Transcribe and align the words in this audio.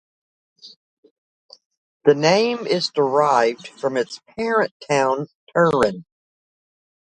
The 2.05 2.15
name 2.15 2.65
is 2.65 2.89
derived 2.89 3.67
from 3.67 3.97
its 3.97 4.19
parent 4.35 4.73
town, 4.89 5.27
Turin. 5.53 6.05